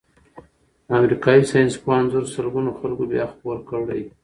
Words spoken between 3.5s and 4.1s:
کړی.